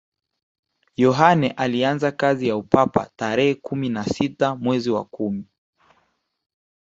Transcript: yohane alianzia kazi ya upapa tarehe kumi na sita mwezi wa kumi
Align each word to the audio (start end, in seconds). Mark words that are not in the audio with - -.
yohane 0.95 1.51
alianzia 1.51 2.11
kazi 2.11 2.47
ya 2.47 2.55
upapa 2.57 3.09
tarehe 3.15 3.55
kumi 3.55 3.89
na 3.89 4.05
sita 4.05 4.55
mwezi 4.55 4.89
wa 4.89 5.05
kumi 5.05 5.47